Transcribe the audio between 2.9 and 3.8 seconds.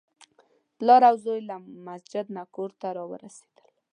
راورسېدل.